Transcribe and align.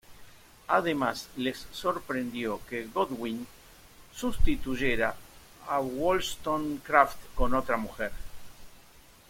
Además 0.69 1.29
les 1.37 1.67
sorprendió 1.71 2.59
que 2.67 2.87
Godwin 2.87 3.45
sustituyera 4.15 5.13
a 5.69 5.79
Wollstonecraft 5.79 7.19
con 7.35 7.53
otra 7.53 7.77
mujer. 7.77 8.11